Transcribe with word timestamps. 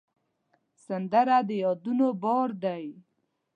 سندره 0.85 1.37
د 1.47 1.49
یادونو 1.63 2.07
بار 2.23 2.49
دی 2.63 2.85